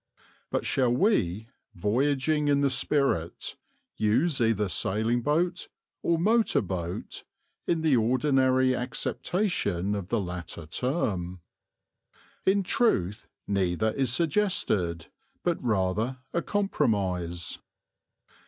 [0.49, 3.55] But shall we, voyaging in the spirit,
[3.97, 5.67] use either sailing boat
[6.01, 7.23] or motor boat,
[7.67, 11.41] in the ordinary acceptation of the latter term.
[12.47, 15.05] In truth, neither is suggested,
[15.43, 17.59] but rather a compromise.